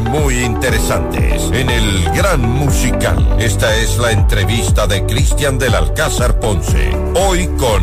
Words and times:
muy 0.00 0.42
interesantes 0.42 1.42
en 1.52 1.70
el 1.70 2.04
Gran 2.14 2.40
Musical. 2.40 3.36
Esta 3.38 3.76
es 3.76 3.96
la 3.98 4.10
entrevista 4.10 4.86
de 4.86 5.04
Cristian 5.06 5.58
del 5.58 5.74
Alcázar 5.74 6.40
Ponce. 6.40 6.90
Hoy 7.14 7.46
con... 7.58 7.82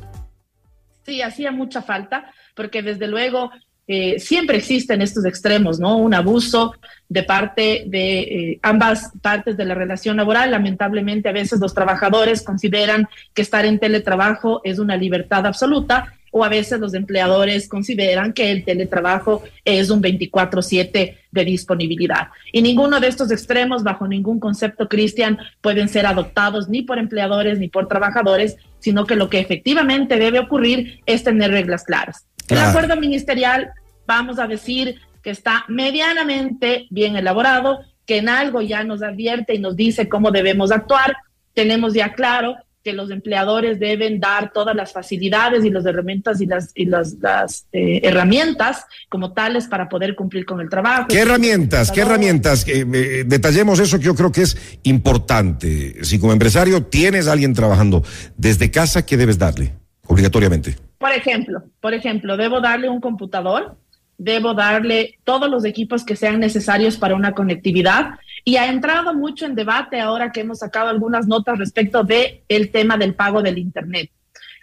Sí, 1.04 1.22
hacía 1.22 1.50
mucha 1.50 1.82
falta, 1.82 2.30
porque 2.54 2.82
desde 2.82 3.06
luego 3.06 3.50
eh, 3.86 4.20
siempre 4.20 4.56
existen 4.56 5.02
estos 5.02 5.24
extremos, 5.24 5.80
¿no? 5.80 5.96
Un 5.96 6.14
abuso 6.14 6.74
de 7.08 7.24
parte 7.24 7.84
de 7.88 8.20
eh, 8.20 8.60
ambas 8.62 9.10
partes 9.20 9.56
de 9.56 9.64
la 9.64 9.74
relación 9.74 10.16
laboral. 10.16 10.52
Lamentablemente, 10.52 11.28
a 11.28 11.32
veces 11.32 11.58
los 11.58 11.74
trabajadores 11.74 12.42
consideran 12.42 13.08
que 13.34 13.42
estar 13.42 13.64
en 13.64 13.80
teletrabajo 13.80 14.60
es 14.62 14.78
una 14.78 14.96
libertad 14.96 15.44
absoluta 15.46 16.14
o 16.30 16.44
a 16.44 16.48
veces 16.48 16.80
los 16.80 16.94
empleadores 16.94 17.68
consideran 17.68 18.32
que 18.32 18.50
el 18.50 18.64
teletrabajo 18.64 19.42
es 19.64 19.90
un 19.90 20.00
24/7 20.00 21.18
de 21.30 21.44
disponibilidad. 21.44 22.28
Y 22.52 22.62
ninguno 22.62 23.00
de 23.00 23.08
estos 23.08 23.30
extremos, 23.30 23.82
bajo 23.82 24.06
ningún 24.06 24.40
concepto 24.40 24.88
cristian, 24.88 25.38
pueden 25.60 25.88
ser 25.88 26.06
adoptados 26.06 26.68
ni 26.68 26.82
por 26.82 26.98
empleadores 26.98 27.58
ni 27.58 27.68
por 27.68 27.88
trabajadores, 27.88 28.56
sino 28.78 29.06
que 29.06 29.16
lo 29.16 29.28
que 29.28 29.40
efectivamente 29.40 30.16
debe 30.16 30.38
ocurrir 30.38 31.00
es 31.06 31.24
tener 31.24 31.50
reglas 31.50 31.84
claras. 31.84 32.26
El 32.48 32.58
acuerdo 32.58 32.96
ministerial, 32.96 33.70
vamos 34.06 34.38
a 34.38 34.46
decir 34.46 34.96
que 35.22 35.30
está 35.30 35.64
medianamente 35.68 36.86
bien 36.90 37.16
elaborado, 37.16 37.80
que 38.06 38.18
en 38.18 38.28
algo 38.28 38.60
ya 38.60 38.82
nos 38.82 39.02
advierte 39.02 39.54
y 39.54 39.58
nos 39.58 39.76
dice 39.76 40.08
cómo 40.08 40.30
debemos 40.30 40.72
actuar. 40.72 41.16
Tenemos 41.54 41.94
ya 41.94 42.12
claro 42.12 42.56
que 42.82 42.92
los 42.92 43.10
empleadores 43.10 43.78
deben 43.78 44.20
dar 44.20 44.52
todas 44.52 44.74
las 44.74 44.92
facilidades 44.92 45.64
y 45.64 45.70
las 45.70 45.84
herramientas 45.84 46.40
y 46.40 46.46
las, 46.46 46.70
y 46.74 46.86
las, 46.86 47.66
eh, 47.72 48.00
herramientas 48.02 48.86
como 49.08 49.32
tales 49.32 49.66
para 49.66 49.88
poder 49.88 50.14
cumplir 50.14 50.46
con 50.46 50.60
el 50.60 50.70
trabajo. 50.70 51.08
¿Qué 51.08 51.20
herramientas? 51.20 51.92
¿Qué 51.92 52.00
herramientas? 52.00 52.66
Eh, 52.66 53.24
detallemos 53.26 53.78
eso 53.80 53.98
que 53.98 54.04
yo 54.04 54.14
creo 54.14 54.32
que 54.32 54.42
es 54.42 54.78
importante. 54.84 56.02
Si 56.04 56.18
como 56.18 56.32
empresario 56.32 56.84
tienes 56.84 57.28
a 57.28 57.32
alguien 57.32 57.54
trabajando 57.54 58.02
desde 58.36 58.70
casa, 58.70 59.04
¿qué 59.04 59.16
debes 59.16 59.38
darle 59.38 59.74
obligatoriamente? 60.06 60.76
Por 60.98 61.12
ejemplo, 61.12 61.62
por 61.80 61.94
ejemplo, 61.94 62.36
debo 62.36 62.60
darle 62.60 62.88
un 62.88 63.00
computador, 63.00 63.76
debo 64.18 64.54
darle 64.54 65.18
todos 65.24 65.50
los 65.50 65.64
equipos 65.64 66.04
que 66.04 66.16
sean 66.16 66.40
necesarios 66.40 66.96
para 66.96 67.14
una 67.14 67.32
conectividad 67.32 68.18
y 68.44 68.56
ha 68.56 68.68
entrado 68.68 69.14
mucho 69.14 69.46
en 69.46 69.54
debate 69.54 70.00
ahora 70.00 70.32
que 70.32 70.40
hemos 70.40 70.58
sacado 70.58 70.88
algunas 70.88 71.26
notas 71.26 71.58
respecto 71.58 72.04
de 72.04 72.42
el 72.48 72.70
tema 72.70 72.96
del 72.96 73.14
pago 73.14 73.42
del 73.42 73.58
internet. 73.58 74.10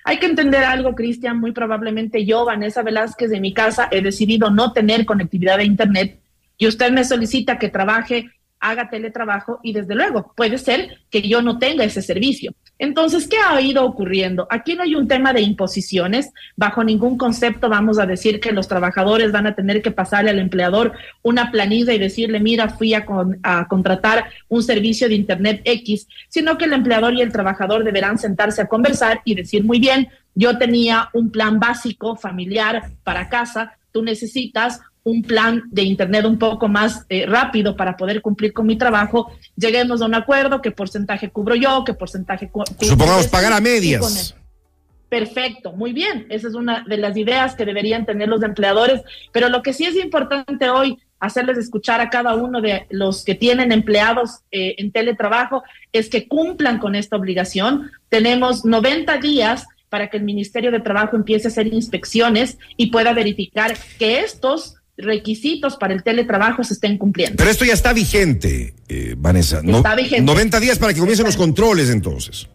Hay 0.03 0.19
que 0.19 0.25
entender 0.25 0.63
algo, 0.63 0.95
Cristian, 0.95 1.39
muy 1.39 1.51
probablemente 1.51 2.25
yo, 2.25 2.45
Vanessa 2.45 2.81
Velázquez, 2.81 3.29
de 3.29 3.41
mi 3.41 3.53
casa, 3.53 3.89
he 3.91 4.01
decidido 4.01 4.49
no 4.49 4.71
tener 4.71 5.05
conectividad 5.05 5.57
de 5.57 5.65
internet 5.65 6.19
y 6.57 6.67
usted 6.67 6.91
me 6.91 7.03
solicita 7.03 7.59
que 7.59 7.69
trabaje 7.69 8.31
haga 8.59 8.89
teletrabajo 8.89 9.59
y 9.63 9.73
desde 9.73 9.95
luego 9.95 10.33
puede 10.35 10.57
ser 10.57 10.99
que 11.09 11.21
yo 11.21 11.41
no 11.41 11.59
tenga 11.59 11.83
ese 11.83 12.01
servicio. 12.01 12.53
Entonces, 12.79 13.27
¿qué 13.27 13.37
ha 13.37 13.59
ido 13.59 13.83
ocurriendo? 13.83 14.47
Aquí 14.51 14.75
no 14.75 14.83
hay 14.83 14.93
un 14.93 15.07
tema 15.07 15.33
de 15.33 15.41
imposiciones. 15.41 16.31
Bajo 16.55 16.83
ningún 16.83 17.17
concepto 17.17 17.69
vamos 17.69 17.97
a 17.97 18.05
decir 18.05 18.39
que 18.39 18.51
los 18.51 18.67
trabajadores 18.67 19.31
van 19.31 19.47
a 19.47 19.55
tener 19.55 19.81
que 19.81 19.91
pasarle 19.91 20.29
al 20.29 20.39
empleador 20.39 20.93
una 21.23 21.51
planilla 21.51 21.93
y 21.93 21.99
decirle, 21.99 22.39
mira, 22.39 22.69
fui 22.69 22.93
a, 22.93 23.05
a 23.41 23.67
contratar 23.67 24.25
un 24.47 24.61
servicio 24.61 25.07
de 25.09 25.15
Internet 25.15 25.61
X, 25.65 26.07
sino 26.29 26.57
que 26.57 26.65
el 26.65 26.73
empleador 26.73 27.15
y 27.15 27.21
el 27.21 27.31
trabajador 27.31 27.83
deberán 27.83 28.19
sentarse 28.19 28.61
a 28.61 28.67
conversar 28.67 29.21
y 29.25 29.33
decir, 29.33 29.63
muy 29.63 29.79
bien, 29.79 30.09
yo 30.35 30.57
tenía 30.59 31.09
un 31.13 31.31
plan 31.31 31.59
básico 31.59 32.15
familiar 32.15 32.91
para 33.03 33.27
casa, 33.27 33.75
tú 33.91 34.03
necesitas 34.03 34.81
un 35.07 35.21
plan 35.21 35.63
de 35.71 35.83
Internet 35.83 36.25
un 36.25 36.37
poco 36.37 36.67
más 36.67 37.05
eh, 37.07 37.25
rápido 37.25 37.77
para 37.77 37.95
poder 37.95 38.21
cumplir 38.21 38.51
con 38.51 38.65
mi 38.65 38.77
trabajo, 38.77 39.31
lleguemos 39.55 40.01
a 40.01 40.05
un 40.05 40.15
acuerdo, 40.15 40.61
qué 40.61 40.71
porcentaje 40.71 41.29
cubro 41.29 41.55
yo, 41.55 41.85
qué 41.85 41.93
porcentaje 41.93 42.49
cubro 42.49 42.65
Supongamos 42.81 43.27
pagar 43.27 43.53
a 43.53 43.61
medias. 43.61 44.35
Perfecto, 45.07 45.71
muy 45.71 45.93
bien. 45.93 46.27
Esa 46.29 46.49
es 46.49 46.55
una 46.55 46.83
de 46.85 46.97
las 46.97 47.15
ideas 47.15 47.55
que 47.55 47.63
deberían 47.63 48.05
tener 48.05 48.27
los 48.27 48.43
empleadores, 48.43 49.01
pero 49.31 49.47
lo 49.47 49.61
que 49.61 49.71
sí 49.71 49.85
es 49.85 49.95
importante 49.95 50.69
hoy 50.69 50.97
hacerles 51.21 51.57
escuchar 51.57 52.01
a 52.01 52.09
cada 52.09 52.35
uno 52.35 52.59
de 52.59 52.85
los 52.89 53.23
que 53.23 53.33
tienen 53.33 53.71
empleados 53.71 54.41
eh, 54.51 54.75
en 54.77 54.91
teletrabajo 54.91 55.63
es 55.93 56.09
que 56.09 56.27
cumplan 56.27 56.79
con 56.79 56.95
esta 56.95 57.15
obligación. 57.15 57.91
Tenemos 58.09 58.65
90 58.65 59.17
días 59.19 59.65
para 59.87 60.09
que 60.09 60.17
el 60.17 60.23
Ministerio 60.23 60.69
de 60.69 60.81
Trabajo 60.81 61.15
empiece 61.15 61.47
a 61.47 61.51
hacer 61.51 61.67
inspecciones 61.67 62.57
y 62.75 62.87
pueda 62.87 63.13
verificar 63.13 63.73
que 63.97 64.19
estos 64.19 64.75
requisitos 64.97 65.77
para 65.77 65.93
el 65.93 66.03
teletrabajo 66.03 66.63
se 66.63 66.73
estén 66.73 66.97
cumpliendo. 66.97 67.37
Pero 67.37 67.49
esto 67.49 67.65
ya 67.65 67.73
está 67.73 67.93
vigente, 67.93 68.73
eh, 68.87 69.15
Vanessa. 69.17 69.61
está 69.63 69.95
vigente. 69.95 70.21
90 70.21 70.59
días 70.59 70.79
para 70.79 70.93
que 70.93 70.99
comiencen 70.99 71.25
los 71.25 71.37
controles 71.37 71.89
entonces. 71.89 72.47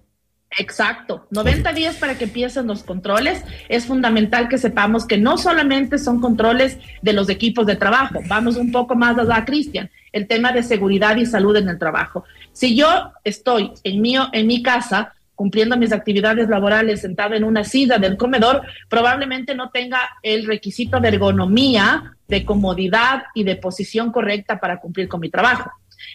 Exacto, 0.58 1.26
90 1.30 1.72
días 1.72 1.96
para 1.96 2.18
que 2.18 2.24
empiecen 2.24 2.66
los 2.66 2.82
controles. 2.82 3.42
Es 3.68 3.86
fundamental 3.86 4.48
que 4.48 4.58
sepamos 4.58 5.06
que 5.06 5.16
no 5.16 5.38
solamente 5.38 5.98
son 5.98 6.20
controles 6.20 6.76
de 7.00 7.12
los 7.14 7.30
equipos 7.30 7.66
de 7.66 7.76
trabajo, 7.76 8.20
vamos 8.28 8.56
un 8.56 8.70
poco 8.70 8.94
más 8.94 9.16
allá, 9.18 9.44
Cristian, 9.46 9.90
el 10.12 10.26
tema 10.26 10.52
de 10.52 10.62
seguridad 10.62 11.16
y 11.16 11.24
salud 11.24 11.56
en 11.56 11.68
el 11.68 11.78
trabajo. 11.78 12.24
Si 12.52 12.76
yo 12.76 13.12
estoy 13.24 13.72
en 13.82 14.02
mi, 14.02 14.16
en 14.32 14.46
mi 14.46 14.62
casa, 14.62 15.14
cumpliendo 15.42 15.76
mis 15.76 15.90
actividades 15.90 16.48
laborales 16.48 17.00
sentado 17.00 17.34
en 17.34 17.42
una 17.42 17.64
silla 17.64 17.98
del 17.98 18.16
comedor, 18.16 18.62
probablemente 18.88 19.56
no 19.56 19.70
tenga 19.70 19.98
el 20.22 20.46
requisito 20.46 21.00
de 21.00 21.08
ergonomía, 21.08 22.14
de 22.28 22.44
comodidad 22.44 23.24
y 23.34 23.42
de 23.42 23.56
posición 23.56 24.12
correcta 24.12 24.60
para 24.60 24.78
cumplir 24.78 25.08
con 25.08 25.18
mi 25.18 25.30
trabajo. 25.30 25.68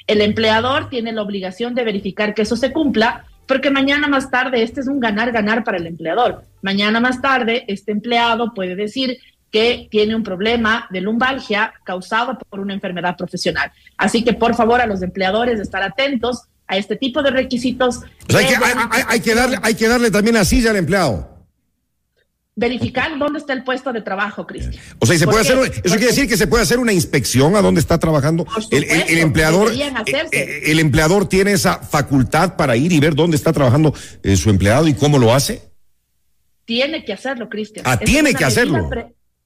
El 0.08 0.22
empleador 0.22 0.88
tiene 0.88 1.12
la 1.12 1.24
obligación 1.24 1.76
de 1.76 1.84
verificar 1.84 2.34
que 2.34 2.44
eso 2.44 2.56
se 2.56 2.72
cumpla, 2.72 3.26
porque 3.46 3.70
mañana 3.70 4.08
más 4.08 4.32
tarde 4.32 4.64
este 4.64 4.80
es 4.80 4.88
un 4.88 5.02
ganar-ganar 5.02 5.66
para 5.66 5.76
el 5.76 5.88
empleador. 5.88 6.46
Mañana 6.62 7.02
más 7.02 7.22
tarde 7.22 7.66
este 7.68 7.92
empleado 7.92 8.54
puede 8.54 8.78
decir 8.78 9.18
que 9.52 9.90
tiene 9.92 10.16
un 10.16 10.24
problema 10.24 10.88
de 10.90 11.02
lumbalgia 11.02 11.74
causado 11.84 12.38
por 12.50 12.62
una 12.62 12.74
enfermedad 12.74 13.18
profesional. 13.18 13.74
Así 13.98 14.24
que 14.24 14.32
por 14.32 14.56
favor 14.56 14.80
a 14.80 14.88
los 14.88 15.02
empleadores 15.02 15.60
estar 15.60 15.84
atentos 15.84 16.44
a 16.68 16.78
este 16.78 16.96
tipo 16.96 17.22
de 17.24 17.32
requisitos. 17.32 18.02
hay, 18.34 18.46
que, 19.22 19.34
darle, 19.34 19.58
hay 19.62 19.76
que 19.76 19.88
darle 19.88 20.12
también 20.12 20.44
silla 20.46 20.72
al 20.72 20.78
empleado. 20.78 21.38
Verificar 22.60 23.16
dónde 23.20 23.38
está 23.38 23.54
el 23.54 23.64
puesto 23.64 23.94
de 23.94 24.02
trabajo, 24.02 24.48
Cristian. 24.48 24.84
O 24.98 25.06
sea, 25.06 25.16
se 25.16 25.28
puede 25.28 25.42
hacer, 25.42 25.60
eso 25.60 25.96
quiere 25.96 26.08
decir 26.08 26.28
que 26.28 26.38
se 26.38 26.48
puede 26.48 26.64
hacer 26.64 26.80
una 26.80 26.92
inspección 26.92 27.56
a 27.56 27.62
dónde 27.62 27.80
está 27.80 28.00
trabajando. 28.00 28.48
el, 28.72 29.20
empleador, 29.20 29.72
eh, 29.72 29.94
eh, 30.32 30.62
el, 30.66 30.80
empleador 30.80 31.30
tiene 31.30 31.52
esa 31.52 31.78
facultad 31.78 32.56
para 32.56 32.76
ir 32.76 32.92
y 32.92 33.00
ver 33.00 33.14
dónde 33.14 33.38
está 33.38 33.54
trabajando 33.54 33.94
eh, 34.24 34.36
su 34.36 34.50
empleado 34.50 34.88
y 34.88 34.96
cómo 34.96 35.20
lo 35.20 35.36
hace. 35.36 35.62
Tiene 36.66 37.06
que 37.06 37.14
hacerlo, 37.14 37.48
Cristian. 37.48 37.86
Ah, 37.88 37.98
tiene 37.98 38.34
que 38.34 38.44
hacerlo. 38.44 38.90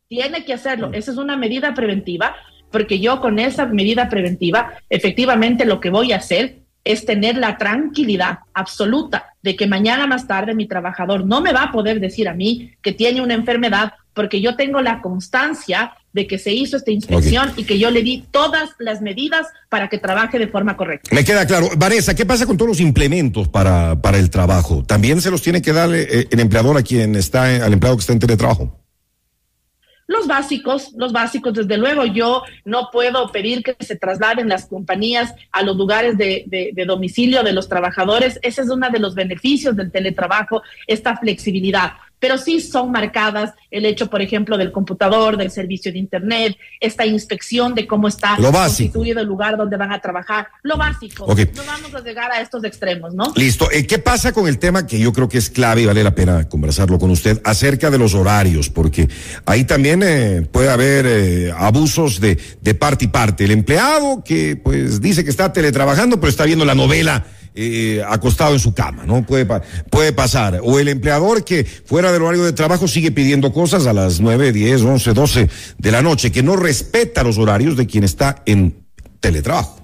Tiene 0.07 0.45
que 0.45 0.53
hacerlo. 0.53 0.91
Esa 0.93 1.11
es 1.11 1.17
una 1.17 1.35
medida 1.35 1.73
preventiva, 1.73 2.33
porque 2.71 3.01
yo 3.01 3.19
con 3.19 3.39
esa 3.39 3.65
medida 3.65 4.07
preventiva, 4.07 4.71
efectivamente 4.89 5.65
lo 5.65 5.81
que 5.81 5.89
voy 5.89 6.13
a 6.13 6.17
hacer 6.17 6.60
es 6.83 7.05
tener 7.05 7.37
la 7.37 7.57
tranquilidad 7.57 8.39
absoluta 8.53 9.33
de 9.41 9.55
que 9.55 9.67
mañana 9.67 10.07
más 10.07 10.27
tarde 10.27 10.55
mi 10.55 10.67
trabajador 10.67 11.25
no 11.25 11.41
me 11.41 11.53
va 11.53 11.63
a 11.63 11.71
poder 11.71 11.99
decir 11.99 12.27
a 12.27 12.33
mí 12.33 12.73
que 12.81 12.91
tiene 12.91 13.21
una 13.21 13.33
enfermedad 13.33 13.93
porque 14.13 14.41
yo 14.41 14.55
tengo 14.55 14.81
la 14.81 15.01
constancia 15.01 15.93
de 16.13 16.27
que 16.27 16.37
se 16.37 16.51
hizo 16.51 16.75
esta 16.75 16.91
inspección 16.91 17.53
y 17.55 17.63
que 17.63 17.79
yo 17.79 17.89
le 17.89 18.03
di 18.03 18.25
todas 18.31 18.71
las 18.79 19.01
medidas 19.01 19.47
para 19.69 19.87
que 19.87 19.97
trabaje 19.97 20.37
de 20.37 20.47
forma 20.47 20.75
correcta. 20.75 21.15
Me 21.15 21.23
queda 21.23 21.45
claro. 21.45 21.69
Vanessa, 21.77 22.13
¿qué 22.13 22.25
pasa 22.25 22.45
con 22.45 22.57
todos 22.57 22.67
los 22.67 22.79
implementos 22.81 23.47
para, 23.47 24.01
para 24.01 24.17
el 24.17 24.29
trabajo? 24.29 24.83
¿También 24.83 25.21
se 25.21 25.31
los 25.31 25.41
tiene 25.41 25.61
que 25.61 25.71
dar 25.71 25.89
eh, 25.93 26.27
el 26.29 26.39
empleador 26.39 26.77
a 26.77 26.81
quien 26.81 27.15
está, 27.15 27.43
al 27.63 27.71
empleado 27.71 27.95
que 27.95 28.01
está 28.01 28.13
en 28.13 28.19
teletrabajo? 28.19 28.80
Los 30.11 30.27
básicos, 30.27 30.91
los 30.97 31.13
básicos, 31.13 31.53
desde 31.53 31.77
luego, 31.77 32.05
yo 32.05 32.43
no 32.65 32.89
puedo 32.91 33.31
pedir 33.31 33.63
que 33.63 33.77
se 33.79 33.95
trasladen 33.95 34.49
las 34.49 34.65
compañías 34.65 35.33
a 35.53 35.63
los 35.63 35.77
lugares 35.77 36.17
de, 36.17 36.43
de, 36.47 36.85
domicilio 36.85 37.43
de 37.43 37.53
los 37.53 37.69
trabajadores. 37.69 38.37
Ese 38.41 38.63
es 38.63 38.69
uno 38.69 38.89
de 38.89 38.99
los 38.99 39.15
beneficios 39.15 39.73
del 39.73 39.89
teletrabajo, 39.89 40.63
esta 40.85 41.15
flexibilidad 41.15 41.93
pero 42.21 42.37
sí 42.37 42.61
son 42.61 42.91
marcadas 42.91 43.53
el 43.71 43.85
hecho, 43.85 44.09
por 44.09 44.21
ejemplo, 44.21 44.57
del 44.57 44.71
computador, 44.71 45.37
del 45.37 45.49
servicio 45.49 45.91
de 45.91 45.97
Internet, 45.97 46.55
esta 46.79 47.03
inspección 47.05 47.73
de 47.73 47.87
cómo 47.87 48.07
está 48.07 48.37
constituido 48.37 49.19
el 49.19 49.27
lugar 49.27 49.57
donde 49.57 49.75
van 49.75 49.91
a 49.91 49.99
trabajar, 49.99 50.47
lo 50.61 50.77
básico. 50.77 51.25
No 51.25 51.63
vamos 51.65 51.95
a 51.95 51.99
llegar 52.01 52.31
a 52.31 52.39
estos 52.39 52.63
extremos, 52.63 53.15
¿no? 53.15 53.33
Listo. 53.35 53.71
Eh, 53.71 53.87
¿Qué 53.87 53.97
pasa 53.97 54.31
con 54.31 54.47
el 54.47 54.59
tema 54.59 54.85
que 54.85 54.99
yo 54.99 55.11
creo 55.11 55.27
que 55.27 55.39
es 55.39 55.49
clave 55.49 55.81
y 55.81 55.85
vale 55.87 56.03
la 56.03 56.13
pena 56.13 56.47
conversarlo 56.47 56.99
con 56.99 57.09
usted 57.09 57.41
acerca 57.43 57.89
de 57.89 57.97
los 57.97 58.13
horarios? 58.13 58.69
Porque 58.69 59.09
ahí 59.47 59.63
también 59.63 60.03
eh, 60.03 60.47
puede 60.51 60.69
haber 60.69 61.05
eh, 61.07 61.51
abusos 61.57 62.21
de, 62.21 62.37
de 62.61 62.75
parte 62.75 63.05
y 63.05 63.07
parte. 63.07 63.45
El 63.45 63.51
empleado 63.51 64.23
que 64.23 64.57
pues 64.57 65.01
dice 65.01 65.23
que 65.23 65.31
está 65.31 65.51
teletrabajando, 65.51 66.19
pero 66.19 66.29
está 66.29 66.45
viendo 66.45 66.65
la 66.65 66.75
novela 66.75 67.25
eh, 67.53 68.01
acostado 68.07 68.53
en 68.53 68.59
su 68.59 68.73
cama, 68.73 69.05
¿no? 69.05 69.25
Puede, 69.25 69.45
puede 69.89 70.13
pasar. 70.13 70.59
O 70.63 70.79
el 70.79 70.87
empleador 70.87 71.43
que 71.43 71.65
fuera 71.65 72.11
del 72.11 72.21
horario 72.21 72.43
de 72.43 72.53
trabajo 72.53 72.87
sigue 72.87 73.11
pidiendo 73.11 73.51
cosas 73.51 73.87
a 73.87 73.93
las 73.93 74.19
nueve, 74.19 74.51
diez, 74.51 74.81
once, 74.81 75.13
doce 75.13 75.49
de 75.77 75.91
la 75.91 76.01
noche, 76.01 76.31
que 76.31 76.43
no 76.43 76.55
respeta 76.55 77.23
los 77.23 77.37
horarios 77.37 77.75
de 77.75 77.87
quien 77.87 78.03
está 78.03 78.41
en 78.45 78.85
teletrabajo. 79.19 79.79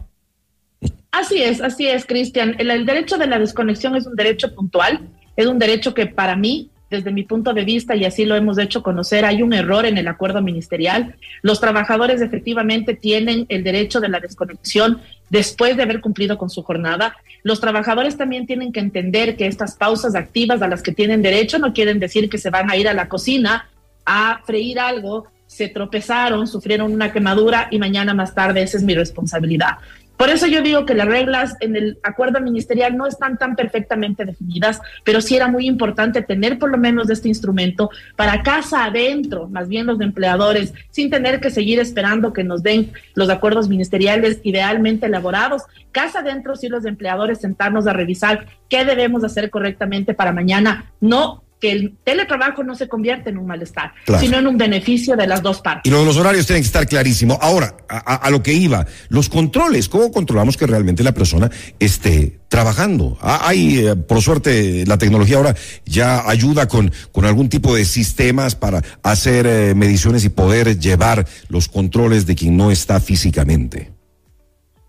Así 1.12 1.42
es, 1.42 1.62
así 1.62 1.88
es, 1.88 2.06
Cristian. 2.06 2.56
el 2.60 2.86
derecho 2.86 3.18
de 3.18 3.28
la 3.28 3.40
desconexión 3.40 3.96
es 3.96 4.06
un 4.06 4.16
derecho 4.16 4.54
puntual, 4.54 5.10
es 5.36 5.48
un 5.48 5.60
derecho 5.60 5.94
que 5.94 6.06
para 6.06 6.36
mí 6.36 6.70
desde 6.90 7.12
mi 7.12 7.24
punto 7.24 7.54
de 7.54 7.66
vista, 7.66 7.96
y 7.96 8.06
así 8.06 8.26
lo 8.26 8.36
hemos 8.36 8.58
hecho 8.58 8.82
conocer, 8.82 9.26
hay 9.26 9.44
un 9.44 9.54
error 9.54 9.86
en 9.86 9.98
el 9.98 10.08
acuerdo 10.08 10.42
ministerial. 10.42 11.16
Los 11.42 11.60
trabajadores 11.60 12.22
efectivamente 12.22 12.94
tienen 12.96 13.46
el 13.50 13.64
derecho 13.64 14.00
de 14.00 14.10
la 14.10 14.20
desconexión 14.20 15.02
después 15.30 15.76
de 15.76 15.84
haber 15.84 16.00
cumplido 16.00 16.38
con 16.38 16.50
su 16.50 16.64
jornada. 16.64 17.16
Los 17.44 17.60
trabajadores 17.60 18.16
también 18.16 18.48
tienen 18.48 18.72
que 18.72 18.80
entender 18.80 19.36
que 19.36 19.48
estas 19.48 19.76
pausas 19.76 20.16
activas 20.16 20.62
a 20.62 20.68
las 20.68 20.82
que 20.82 20.94
tienen 20.94 21.22
derecho 21.22 21.60
no 21.60 21.74
quieren 21.74 22.00
decir 22.00 22.30
que 22.30 22.38
se 22.38 22.50
van 22.50 22.72
a 22.72 22.78
ir 22.78 22.88
a 22.88 22.94
la 22.94 23.10
cocina 23.10 23.70
a 24.06 24.42
freír 24.46 24.80
algo, 24.80 25.28
se 25.48 25.68
tropezaron, 25.68 26.48
sufrieron 26.48 26.94
una 26.94 27.12
quemadura 27.12 27.68
y 27.72 27.80
mañana 27.80 28.14
más 28.14 28.34
tarde 28.34 28.62
esa 28.62 28.78
es 28.78 28.84
mi 28.84 28.96
responsabilidad. 28.96 29.78
Por 30.18 30.30
eso 30.30 30.48
yo 30.48 30.62
digo 30.62 30.86
que 30.86 30.96
las 30.96 31.08
reglas 31.08 31.56
en 31.60 31.76
el 31.76 32.00
acuerdo 32.04 32.42
ministerial 32.42 32.98
no 32.98 33.06
están 33.06 33.38
tan 33.38 33.56
perfectamente 33.56 34.26
definidas, 34.26 34.82
pero 35.04 35.22
sí 35.22 35.36
era 35.36 35.48
muy 35.48 35.68
importante 35.68 36.24
tener 36.24 36.58
por 36.58 36.72
lo 36.72 36.78
menos 36.78 37.10
este 37.10 37.28
instrumento 37.28 37.92
para 38.16 38.42
casa 38.42 38.86
adentro, 38.86 39.48
más 39.48 39.68
bien 39.68 39.86
los 39.86 40.02
empleadores, 40.02 40.74
sin 40.90 41.10
tener 41.10 41.40
que 41.40 41.52
seguir 41.52 41.80
esperando 41.80 42.34
que 42.34 42.44
nos 42.44 42.64
den 42.64 42.92
los 43.14 43.30
acuerdos 43.30 43.70
ministeriales 43.70 44.40
idealmente 44.44 45.06
elaborados. 45.06 45.64
Casa 45.92 46.20
adentro, 46.20 46.56
sí 46.56 46.68
los 46.68 46.86
empleadores 46.86 47.40
sentarnos 47.40 47.88
a 47.88 47.94
revisar 47.94 48.48
qué 48.70 48.86
debemos 48.86 49.24
hacer 49.24 49.50
correctamente 49.50 50.14
para 50.14 50.34
mañana, 50.34 50.92
no 51.00 51.44
que 51.60 51.72
el 51.72 51.98
teletrabajo 52.04 52.64
no 52.64 52.76
se 52.76 52.88
convierte 52.88 53.30
en 53.30 53.38
un 53.38 53.48
malestar, 53.48 53.94
sino 54.20 54.38
en 54.38 54.48
un 54.48 54.58
beneficio 54.58 55.16
de 55.16 55.26
las 55.26 55.42
dos 55.42 55.62
partes. 55.62 55.92
Y 55.92 55.96
los 55.96 56.18
horarios 56.18 56.46
tienen 56.46 56.62
que 56.62 56.68
estar 56.68 56.88
clarísimos. 56.88 57.38
Ahora, 57.42 57.76
a, 57.90 58.30
lo 58.30 58.44
que 58.44 58.54
iba, 58.54 58.86
los 59.10 59.30
controles, 59.30 59.90
¿cómo 59.90 60.12
controlamos 60.12 60.58
que 60.58 60.68
realmente 60.68 61.04
la 61.04 61.14
persona 61.14 61.50
esté 61.80 62.40
trabajando? 62.48 63.18
Ah, 63.22 63.42
hay, 63.44 63.88
eh, 63.88 63.96
por 63.96 64.22
suerte, 64.22 64.86
la 64.86 64.98
tecnología 64.98 65.38
ahora 65.38 65.56
ya 65.86 66.30
ayuda 66.30 66.68
con, 66.68 66.92
con 67.12 67.26
algún 67.26 67.50
tipo 67.50 67.76
de 67.76 67.86
sistemas 67.86 68.56
para 68.56 68.84
hacer 69.02 69.48
eh, 69.48 69.74
mediciones 69.76 70.26
y 70.26 70.30
poder 70.30 70.80
llevar 70.80 71.26
los 71.50 71.68
controles 71.68 72.26
de 72.26 72.36
quien 72.36 72.56
no 72.56 72.72
está 72.72 73.00
físicamente. 73.00 73.97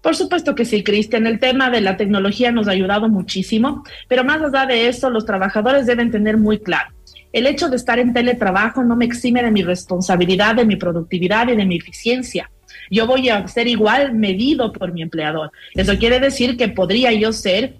Por 0.08 0.16
supuesto 0.16 0.54
que 0.54 0.64
sí, 0.64 0.82
Cristian. 0.82 1.26
El 1.26 1.38
tema 1.38 1.68
de 1.68 1.82
la 1.82 1.98
tecnología 1.98 2.50
nos 2.50 2.66
ha 2.66 2.70
ayudado 2.70 3.10
muchísimo, 3.10 3.84
pero 4.08 4.24
más 4.24 4.40
allá 4.40 4.64
de 4.64 4.88
eso, 4.88 5.10
los 5.10 5.26
trabajadores 5.26 5.84
deben 5.84 6.10
tener 6.10 6.38
muy 6.38 6.60
claro. 6.60 6.94
El 7.30 7.46
hecho 7.46 7.68
de 7.68 7.76
estar 7.76 7.98
en 7.98 8.14
teletrabajo 8.14 8.82
no 8.82 8.96
me 8.96 9.04
exime 9.04 9.42
de 9.42 9.50
mi 9.50 9.62
responsabilidad, 9.62 10.54
de 10.54 10.64
mi 10.64 10.76
productividad 10.76 11.48
y 11.48 11.56
de 11.56 11.66
mi 11.66 11.76
eficiencia. 11.76 12.50
Yo 12.90 13.06
voy 13.06 13.28
a 13.28 13.46
ser 13.48 13.68
igual 13.68 14.14
medido 14.14 14.72
por 14.72 14.94
mi 14.94 15.02
empleador. 15.02 15.52
Eso 15.74 15.98
quiere 15.98 16.20
decir 16.20 16.56
que 16.56 16.68
podría 16.68 17.12
yo 17.12 17.30
ser 17.34 17.74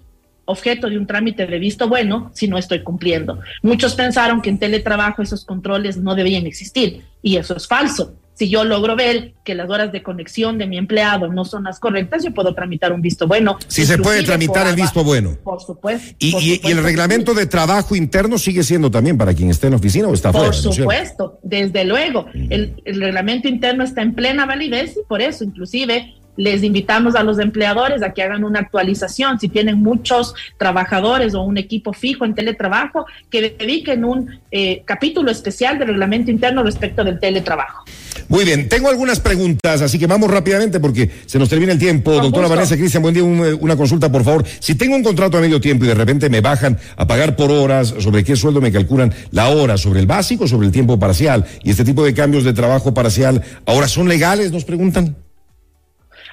objeto 0.45 0.87
de 0.87 0.99
un 0.99 1.07
trámite 1.07 1.47
de 1.47 1.57
visto 1.57 1.89
bueno 1.89 2.29
si 2.35 2.47
no 2.47 2.59
estoy 2.59 2.83
cumpliendo. 2.83 3.39
Muchos 3.63 3.95
pensaron 3.95 4.39
que 4.43 4.51
en 4.51 4.59
teletrabajo 4.59 5.23
esos 5.23 5.45
controles 5.45 5.97
no 5.97 6.13
debían 6.13 6.45
existir 6.45 7.01
y 7.23 7.37
eso 7.37 7.57
es 7.57 7.67
falso. 7.67 8.13
Si 8.39 8.47
yo 8.47 8.63
logro 8.63 8.95
ver 8.95 9.33
que 9.43 9.53
las 9.53 9.69
horas 9.69 9.91
de 9.91 10.01
conexión 10.01 10.57
de 10.57 10.65
mi 10.65 10.77
empleado 10.77 11.27
no 11.27 11.43
son 11.43 11.65
las 11.65 11.77
correctas, 11.77 12.23
yo 12.23 12.33
puedo 12.33 12.55
tramitar 12.55 12.93
un 12.93 13.01
visto 13.01 13.27
bueno. 13.27 13.57
Si 13.67 13.85
se 13.85 13.97
puede 13.97 14.23
tramitar 14.23 14.65
el 14.65 14.77
visto 14.77 15.03
bueno. 15.03 15.35
Por 15.43 15.59
supuesto. 15.59 16.15
Y, 16.19 16.61
el 16.63 16.81
reglamento 16.81 17.33
de 17.33 17.47
trabajo 17.47 17.97
interno 17.97 18.37
sigue 18.37 18.63
siendo 18.63 18.89
también 18.89 19.17
para 19.17 19.33
quien 19.33 19.49
esté 19.49 19.67
en 19.67 19.71
la 19.71 19.77
oficina 19.77 20.07
o 20.07 20.13
está 20.13 20.31
fuera. 20.31 20.45
Por 20.51 20.55
supuesto, 20.55 21.37
desde 21.43 21.83
luego. 21.83 22.27
el, 22.33 22.81
el 22.85 23.01
reglamento 23.01 23.49
interno 23.49 23.83
está 23.83 24.03
en 24.03 24.15
plena 24.15 24.45
validez 24.45 24.95
y 24.95 25.05
por 25.05 25.21
eso, 25.21 25.43
inclusive, 25.43 26.13
les 26.39 26.63
invitamos 26.63 27.15
a 27.15 27.23
los 27.23 27.37
empleadores 27.37 28.01
a 28.01 28.13
que 28.13 28.23
hagan 28.23 28.45
una 28.45 28.61
actualización. 28.61 29.39
Si 29.41 29.49
tienen 29.49 29.83
muchos 29.83 30.33
trabajadores 30.57 31.35
o 31.35 31.41
un 31.41 31.57
equipo 31.57 31.91
fijo 31.91 32.23
en 32.23 32.33
teletrabajo, 32.33 33.05
que 33.29 33.55
dediquen 33.59 34.05
un 34.05 34.39
eh, 34.49 34.81
capítulo 34.85 35.31
especial 35.31 35.77
del 35.77 35.89
reglamento 35.89 36.31
interno 36.31 36.63
respecto 36.63 37.03
del 37.03 37.19
teletrabajo. 37.19 37.83
Muy 38.29 38.45
bien, 38.45 38.69
tengo 38.69 38.87
algunas 38.87 39.19
preguntas, 39.19 39.81
así 39.81 39.99
que 39.99 40.07
vamos 40.07 40.31
rápidamente 40.31 40.79
porque 40.79 41.09
se 41.25 41.37
nos 41.39 41.49
termina 41.49 41.73
el 41.73 41.79
tiempo. 41.79 42.13
Doctora 42.13 42.47
Vanessa 42.47 42.77
Cristian, 42.77 43.03
buen 43.03 43.13
día, 43.13 43.23
eh, 43.23 43.53
una 43.55 43.75
consulta, 43.75 44.09
por 44.09 44.23
favor. 44.23 44.45
Si 44.59 44.75
tengo 44.75 44.95
un 44.95 45.03
contrato 45.03 45.37
a 45.37 45.41
medio 45.41 45.59
tiempo 45.59 45.83
y 45.83 45.89
de 45.89 45.95
repente 45.95 46.29
me 46.29 46.39
bajan 46.39 46.77
a 46.95 47.05
pagar 47.05 47.35
por 47.35 47.51
horas, 47.51 47.95
¿sobre 47.99 48.23
qué 48.23 48.37
sueldo 48.37 48.61
me 48.61 48.71
calculan 48.71 49.13
la 49.31 49.49
hora? 49.49 49.77
¿Sobre 49.77 49.99
el 49.99 50.07
básico, 50.07 50.47
sobre 50.47 50.67
el 50.67 50.71
tiempo 50.71 50.97
parcial? 50.97 51.45
Y 51.63 51.71
este 51.71 51.83
tipo 51.83 52.05
de 52.05 52.13
cambios 52.13 52.45
de 52.45 52.53
trabajo 52.53 52.93
parcial, 52.93 53.43
¿ahora 53.65 53.89
son 53.89 54.07
legales? 54.07 54.53
Nos 54.53 54.63
preguntan. 54.63 55.17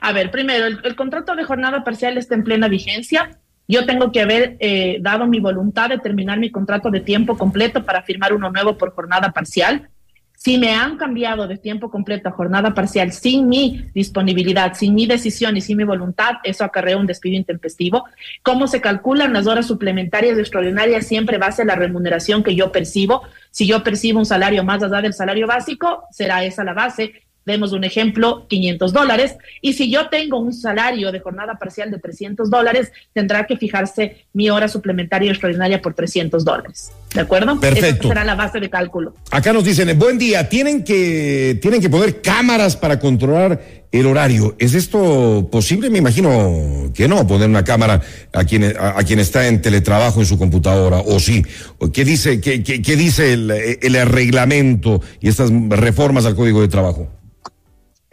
A 0.00 0.12
ver, 0.12 0.30
primero, 0.30 0.66
el, 0.66 0.96
contrato 0.96 1.34
de 1.34 1.44
jornada 1.44 1.84
parcial 1.84 2.18
está 2.18 2.34
en 2.34 2.44
plena 2.44 2.68
vigencia. 2.68 3.38
Yo 3.68 3.84
tengo 3.86 4.12
que 4.12 4.20
haber 4.20 4.56
eh, 4.60 4.98
dado 5.00 5.26
mi 5.26 5.40
voluntad 5.40 5.88
de 5.88 5.98
terminar 5.98 6.38
mi 6.38 6.50
contrato 6.50 6.90
de 6.90 7.00
tiempo 7.00 7.36
completo 7.36 7.84
para 7.84 8.02
firmar 8.02 8.32
uno 8.32 8.50
nuevo 8.50 8.76
por 8.76 8.94
jornada 8.94 9.32
parcial. 9.32 9.88
Si 10.36 10.58
me 10.58 10.74
han 10.74 10.98
cambiado 10.98 11.48
de 11.48 11.56
tiempo 11.56 11.90
completo 11.90 12.28
a 12.28 12.32
jornada 12.32 12.74
parcial 12.74 13.10
sin 13.10 13.48
mi 13.48 13.86
disponibilidad, 13.94 14.74
sin 14.74 14.94
mi 14.94 15.06
decisión 15.06 15.56
y 15.56 15.62
sin 15.62 15.78
mi 15.78 15.84
voluntad, 15.84 16.34
eso 16.44 16.62
acarrea 16.62 16.98
un 16.98 17.06
despido 17.06 17.36
intempestivo. 17.36 18.04
¿Cómo 18.42 18.66
se 18.66 18.82
calculan 18.82 19.32
las 19.32 19.46
horas 19.46 19.66
suplementarias 19.66 20.38
extraordinarias? 20.38 21.06
Siempre 21.06 21.38
base 21.38 21.62
a 21.62 21.64
la 21.64 21.74
remuneración 21.74 22.44
que 22.44 22.54
yo 22.54 22.70
percibo. 22.70 23.22
Si 23.50 23.66
yo 23.66 23.82
percibo 23.82 24.18
un 24.18 24.26
salario 24.26 24.62
más 24.62 24.82
allá 24.82 25.00
del 25.00 25.14
salario 25.14 25.46
básico, 25.46 26.04
será 26.10 26.44
esa 26.44 26.62
la 26.64 26.74
base. 26.74 27.25
Demos 27.46 27.72
un 27.72 27.84
ejemplo, 27.84 28.44
500 28.48 28.92
dólares. 28.92 29.36
Y 29.62 29.74
si 29.74 29.88
yo 29.88 30.08
tengo 30.08 30.38
un 30.38 30.52
salario 30.52 31.12
de 31.12 31.20
jornada 31.20 31.54
parcial 31.54 31.92
de 31.92 32.00
300 32.00 32.50
dólares, 32.50 32.90
tendrá 33.12 33.46
que 33.46 33.56
fijarse 33.56 34.26
mi 34.32 34.50
hora 34.50 34.66
suplementaria 34.66 35.30
extraordinaria 35.30 35.80
por 35.80 35.94
300 35.94 36.44
dólares. 36.44 36.90
¿De 37.14 37.20
acuerdo? 37.20 37.58
Perfecto. 37.60 38.00
Esa 38.00 38.08
será 38.08 38.24
la 38.24 38.34
base 38.34 38.58
de 38.58 38.68
cálculo. 38.68 39.14
Acá 39.30 39.52
nos 39.52 39.64
dicen, 39.64 39.96
buen 39.96 40.18
día, 40.18 40.48
tienen 40.48 40.82
que, 40.82 41.56
tienen 41.62 41.80
que 41.80 41.88
poner 41.88 42.20
cámaras 42.20 42.76
para 42.76 42.98
controlar 42.98 43.86
el 43.92 44.06
horario. 44.06 44.56
¿Es 44.58 44.74
esto 44.74 45.48
posible? 45.50 45.88
Me 45.88 45.98
imagino 45.98 46.90
que 46.92 47.06
no, 47.06 47.24
poner 47.28 47.48
una 47.48 47.62
cámara 47.62 48.02
a 48.32 48.42
quien, 48.42 48.74
a, 48.76 49.02
quien 49.04 49.20
está 49.20 49.46
en 49.46 49.62
teletrabajo 49.62 50.18
en 50.18 50.26
su 50.26 50.36
computadora, 50.36 50.98
o 50.98 51.20
sí. 51.20 51.44
¿Qué 51.92 52.04
dice, 52.04 52.40
qué, 52.40 52.64
qué, 52.64 52.82
qué 52.82 52.96
dice 52.96 53.32
el, 53.32 53.50
el 53.50 54.06
reglamento 54.08 55.00
y 55.20 55.28
estas 55.28 55.50
reformas 55.68 56.26
al 56.26 56.34
Código 56.34 56.60
de 56.60 56.66
Trabajo? 56.66 57.08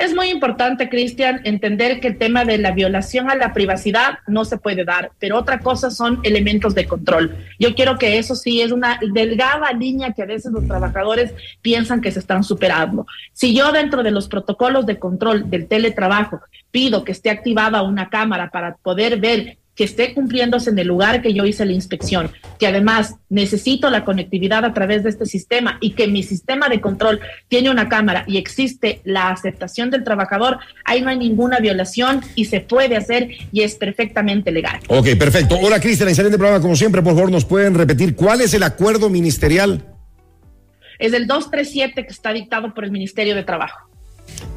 Es 0.03 0.13
muy 0.13 0.27
importante, 0.27 0.89
Cristian, 0.89 1.39
entender 1.45 2.01
que 2.01 2.09
el 2.09 2.17
tema 2.17 2.43
de 2.43 2.57
la 2.57 2.71
violación 2.71 3.31
a 3.31 3.35
la 3.35 3.53
privacidad 3.53 4.19
no 4.27 4.43
se 4.43 4.57
puede 4.57 4.83
dar, 4.83 5.13
pero 5.17 5.37
otra 5.37 5.59
cosa 5.59 5.91
son 5.91 6.19
elementos 6.23 6.75
de 6.75 6.85
control. 6.85 7.37
Yo 7.57 7.73
quiero 7.73 7.97
que 7.97 8.17
eso 8.17 8.35
sí 8.35 8.59
es 8.59 8.73
una 8.73 8.99
delgada 9.13 9.71
línea 9.71 10.11
que 10.11 10.23
a 10.23 10.25
veces 10.25 10.51
los 10.51 10.67
trabajadores 10.67 11.33
piensan 11.61 12.01
que 12.01 12.11
se 12.11 12.19
están 12.19 12.43
superando. 12.43 13.07
Si 13.31 13.55
yo 13.55 13.71
dentro 13.71 14.03
de 14.03 14.11
los 14.11 14.27
protocolos 14.27 14.85
de 14.85 14.99
control 14.99 15.49
del 15.49 15.69
teletrabajo 15.69 16.41
pido 16.69 17.05
que 17.05 17.13
esté 17.13 17.29
activada 17.29 17.81
una 17.81 18.09
cámara 18.09 18.49
para 18.49 18.75
poder 18.75 19.21
ver 19.21 19.57
que 19.75 19.83
esté 19.83 20.13
cumpliéndose 20.13 20.69
en 20.69 20.79
el 20.79 20.87
lugar 20.87 21.21
que 21.21 21.33
yo 21.33 21.45
hice 21.45 21.65
la 21.65 21.71
inspección, 21.71 22.31
que 22.59 22.67
además 22.67 23.15
necesito 23.29 23.89
la 23.89 24.05
conectividad 24.05 24.65
a 24.65 24.73
través 24.73 25.03
de 25.03 25.09
este 25.09 25.25
sistema 25.25 25.77
y 25.81 25.91
que 25.91 26.07
mi 26.07 26.23
sistema 26.23 26.69
de 26.69 26.79
control 26.79 27.19
tiene 27.47 27.71
una 27.71 27.89
cámara 27.89 28.23
y 28.27 28.37
existe 28.37 29.01
la 29.03 29.29
aceptación 29.29 29.89
del 29.89 30.03
trabajador, 30.03 30.59
ahí 30.85 31.01
no 31.01 31.09
hay 31.09 31.17
ninguna 31.17 31.59
violación 31.59 32.21
y 32.35 32.45
se 32.45 32.59
puede 32.59 32.95
hacer 32.95 33.29
y 33.51 33.61
es 33.61 33.75
perfectamente 33.75 34.51
legal. 34.51 34.79
Ok, 34.87 35.09
perfecto. 35.17 35.57
Hola 35.61 35.79
Cristian, 35.79 36.09
excelente 36.09 36.37
programa 36.37 36.61
como 36.61 36.75
siempre, 36.75 37.01
por 37.01 37.15
favor 37.15 37.31
nos 37.31 37.45
pueden 37.45 37.73
repetir 37.73 38.15
cuál 38.15 38.41
es 38.41 38.53
el 38.53 38.63
acuerdo 38.63 39.09
ministerial 39.09 39.85
Es 40.99 41.13
el 41.13 41.27
237 41.27 42.05
que 42.05 42.11
está 42.11 42.31
dictado 42.31 42.73
por 42.73 42.83
el 42.83 42.91
Ministerio 42.91 43.35
de 43.35 43.43
Trabajo. 43.43 43.92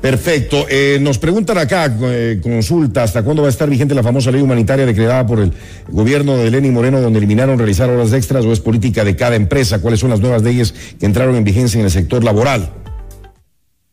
Perfecto. 0.01 0.67
Eh, 0.69 0.99
nos 1.01 1.19
preguntan 1.19 1.59
acá, 1.59 1.93
eh, 2.03 2.39
consulta, 2.43 3.03
¿hasta 3.03 3.23
cuándo 3.23 3.43
va 3.43 3.49
a 3.49 3.51
estar 3.51 3.69
vigente 3.69 3.95
la 3.95 4.03
famosa 4.03 4.31
ley 4.31 4.41
humanitaria 4.41 4.87
decretada 4.87 5.27
por 5.27 5.41
el 5.41 5.53
gobierno 5.89 6.37
de 6.37 6.51
Lenín 6.51 6.75
Moreno, 6.75 7.01
donde 7.01 7.19
eliminaron 7.19 7.59
realizar 7.59 7.91
horas 7.91 8.13
extras 8.13 8.45
o 8.45 8.53
es 8.53 8.61
política 8.61 9.05
de 9.05 9.17
cada 9.17 9.37
empresa? 9.37 9.81
¿Cuáles 9.81 10.01
son 10.01 10.11
las 10.11 10.21
nuevas 10.21 10.43
leyes 10.43 10.73
que 11.01 11.07
entraron 11.07 11.35
en 11.35 11.45
vigencia 11.45 11.79
en 11.79 11.87
el 11.87 11.91
sector 11.91 12.23
laboral? 12.23 12.71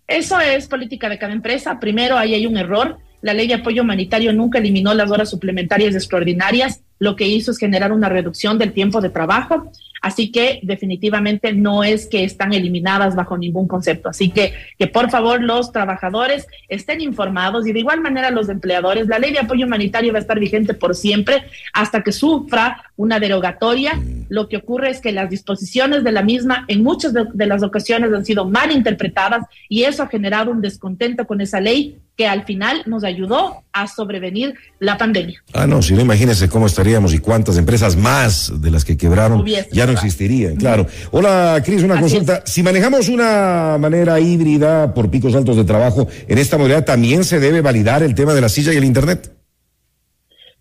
Eso 0.08 0.40
es 0.40 0.68
política 0.68 1.10
de 1.10 1.18
cada 1.18 1.34
empresa. 1.34 1.80
Primero, 1.80 2.18
ahí 2.18 2.34
hay 2.36 2.46
un 2.46 2.58
error. 2.58 2.98
La 3.22 3.34
ley 3.34 3.48
de 3.48 3.56
apoyo 3.56 3.82
humanitario 3.84 4.34
nunca 4.34 4.60
eliminó 4.60 4.94
las 4.94 5.10
horas 5.10 5.30
suplementarias 5.30 5.96
extraordinarias. 5.96 6.82
Lo 7.00 7.16
que 7.16 7.26
hizo 7.26 7.52
es 7.52 7.58
generar 7.58 7.92
una 7.92 8.10
reducción 8.10 8.58
del 8.58 8.74
tiempo 8.74 9.00
de 9.02 9.10
trabajo. 9.10 9.72
Así 10.04 10.34
que 10.34 10.60
definitivamente 10.64 11.54
no 11.54 11.82
es 11.82 12.08
que 12.08 12.26
están 12.26 12.54
eliminadas 12.54 13.16
bajo 13.16 13.38
ningún 13.38 13.70
concepto. 13.70 14.10
Así 14.10 14.32
que 14.32 14.54
que 14.78 14.88
por 14.88 15.10
favor 15.10 15.42
los 15.42 15.72
trabajadores 15.72 16.46
estén 16.68 17.00
informados 17.00 17.66
y 17.66 17.72
de 17.72 17.80
igual 17.80 18.02
manera 18.02 18.30
los 18.30 18.50
empleadores. 18.50 19.08
La 19.08 19.18
ley 19.18 19.32
de 19.32 19.40
apoyo 19.40 19.66
humanitario 19.66 20.12
va 20.12 20.20
a 20.20 20.22
estar 20.22 20.38
vigente 20.38 20.74
por 20.74 20.94
siempre 20.94 21.44
hasta 21.74 22.04
que 22.04 22.12
sufra 22.12 22.84
una 22.98 23.22
derogatoria. 23.22 23.98
Lo 24.28 24.50
que 24.50 24.58
ocurre 24.58 24.90
es 24.90 25.00
que 25.00 25.14
las 25.14 25.30
disposiciones 25.30 26.04
de 26.04 26.12
la 26.12 26.22
misma 26.22 26.66
en 26.68 26.84
muchas 26.84 27.14
de, 27.14 27.26
de 27.34 27.48
las 27.48 27.64
ocasiones 27.64 28.12
han 28.12 28.26
sido 28.26 28.44
mal 28.44 28.74
interpretadas 28.74 29.46
y 29.70 29.84
eso 29.84 30.04
ha 30.04 30.08
generado 30.08 30.52
un 30.52 30.60
descontento 30.60 31.26
con 31.26 31.40
esa 31.40 31.62
ley 31.62 32.02
que 32.16 32.28
al 32.28 32.46
final 32.46 32.84
nos 32.86 33.04
ayudó 33.04 33.64
a 33.72 33.88
sobrevenir 33.88 34.54
la 34.80 34.98
pandemia. 34.98 35.44
Ah, 35.54 35.66
no, 35.66 35.82
si 35.82 35.94
no 35.96 36.02
imagínese 36.02 36.48
cómo 36.48 36.68
estaríamos 36.68 37.14
y 37.14 37.20
cuántas 37.20 37.58
empresas 37.58 37.96
más 37.96 38.62
de 38.62 38.70
las 38.70 38.86
que 38.86 38.98
quebraron 38.98 39.42
Hubiese 39.42 39.70
ya 39.72 39.88
no 39.88 39.93
existirían, 39.94 40.56
claro. 40.56 40.86
Hola, 41.12 41.62
Cris, 41.64 41.84
una 41.84 42.00
consulta. 42.00 42.44
Si 42.46 42.62
manejamos 42.64 43.10
una 43.10 43.78
manera 43.80 44.20
híbrida 44.20 44.94
por 44.94 45.10
picos 45.10 45.36
altos 45.36 45.56
de 45.58 45.64
trabajo, 45.64 46.08
en 46.28 46.38
esta 46.38 46.58
modalidad 46.58 46.86
también 46.86 47.24
se 47.24 47.40
debe 47.40 47.62
validar 47.62 48.04
el 48.04 48.16
tema 48.16 48.34
de 48.34 48.42
la 48.42 48.50
silla 48.50 48.74
y 48.74 48.78
el 48.78 48.84
Internet. 48.84 49.32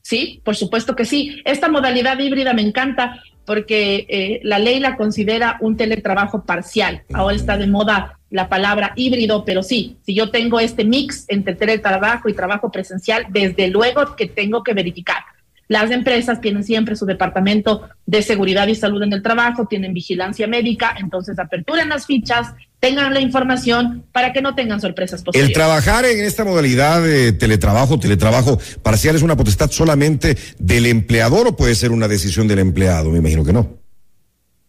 Sí, 0.03 0.41
por 0.45 0.57
supuesto 0.57 0.95
que 0.97 1.05
sí. 1.05 1.41
Esta 1.45 1.69
modalidad 1.69 2.19
híbrida 2.19 2.53
me 2.53 2.63
encanta 2.63 3.23
porque 3.45 4.07
eh, 4.09 4.41
la 4.43 4.59
ley 4.59 4.81
la 4.81 4.97
considera 4.97 5.59
un 5.61 5.77
teletrabajo 5.77 6.45
parcial. 6.45 7.03
Ahora 7.13 7.37
está 7.37 7.57
de 7.57 7.67
moda 7.67 8.19
la 8.31 8.49
palabra 8.49 8.93
híbrido, 8.97 9.45
pero 9.45 9.63
sí, 9.63 9.99
si 10.05 10.15
yo 10.15 10.31
tengo 10.31 10.59
este 10.59 10.85
mix 10.85 11.25
entre 11.29 11.55
teletrabajo 11.55 12.29
y 12.29 12.35
trabajo 12.35 12.71
presencial, 12.71 13.27
desde 13.31 13.69
luego 13.69 14.17
que 14.17 14.27
tengo 14.27 14.63
que 14.63 14.75
verificar. 14.75 15.23
Las 15.69 15.91
empresas 15.91 16.41
tienen 16.41 16.65
siempre 16.65 16.97
su 16.97 17.07
departamento 17.07 17.89
de 18.05 18.23
seguridad 18.23 18.67
y 18.67 18.75
salud 18.75 19.03
en 19.03 19.13
el 19.13 19.23
trabajo, 19.23 19.67
tienen 19.67 19.95
vigilancia 19.95 20.47
médica, 20.47 20.95
entonces 20.99 21.39
aperturen 21.39 21.89
las 21.89 22.07
fichas, 22.07 22.55
tengan 22.81 23.15
la 23.15 23.21
información 23.21 24.05
para 24.13 24.33
que 24.33 24.43
no 24.43 24.55
tengan 24.55 24.81
sorpresas 24.81 25.23
posibles. 25.23 25.49
El 25.49 25.55
trabajar 25.55 26.05
en 26.05 26.25
esta 26.25 26.45
modalidad 26.45 27.03
de 27.03 27.33
teletrabajo, 27.33 27.99
teletrabajo 27.99 28.59
parcial, 28.83 29.17
¿es 29.17 29.23
una 29.23 29.37
potestad 29.37 29.71
solamente 29.71 30.37
del 30.59 30.87
empleador 30.87 31.47
o 31.47 31.57
puede 31.57 31.75
ser 31.75 31.93
una 31.93 32.09
decisión 32.09 32.49
del 32.49 32.59
empleado? 32.59 33.11
Me 33.11 33.19
imagino 33.19 33.45
que 33.45 33.53
no. 33.53 33.79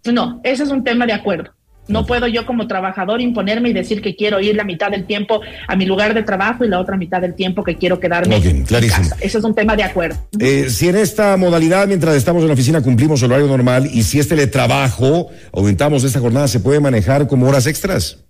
No, 0.06 0.42
ese 0.44 0.64
es 0.64 0.70
un 0.70 0.84
tema 0.84 1.06
de 1.06 1.14
acuerdo. 1.14 1.52
No 1.88 2.06
puedo 2.06 2.28
yo 2.28 2.46
como 2.46 2.68
trabajador 2.68 3.22
imponerme 3.22 3.70
y 3.70 3.74
decir 3.74 4.02
que 4.02 4.16
quiero 4.16 4.40
ir 4.40 4.56
la 4.56 4.64
mitad 4.64 4.90
del 4.90 5.06
tiempo 5.06 5.42
a 5.68 5.76
mi 5.76 5.86
lugar 5.86 6.14
de 6.14 6.24
trabajo 6.24 6.64
y 6.64 6.70
la 6.70 6.80
otra 6.80 6.96
mitad 6.96 7.22
del 7.22 7.34
tiempo 7.34 7.64
que 7.64 7.76
quiero 7.76 8.00
quedarme 8.00 8.38
en 8.38 8.64
casa. 8.64 9.18
Eso 9.20 9.38
es 9.40 9.44
un 9.44 9.54
tema 9.54 9.76
de 9.76 9.84
acuerdo. 9.84 10.18
Eh, 10.40 10.70
si 10.70 10.88
en 10.88 10.96
esta 10.96 11.36
modalidad, 11.36 11.88
mientras 11.88 12.16
estamos 12.16 12.42
en 12.42 12.48
la 12.48 12.54
oficina, 12.54 12.82
cumplimos 12.82 13.22
el 13.22 13.32
horario 13.32 13.48
normal 13.48 13.90
y 13.92 14.04
si 14.04 14.20
es 14.20 14.28
teletrabajo, 14.28 15.30
aumentamos 15.52 16.04
esta 16.04 16.20
jornada, 16.20 16.48
¿se 16.48 16.60
puede 16.60 16.80
manejar 16.80 17.28
como 17.28 17.48
horas 17.48 17.68
extras? 17.68 18.24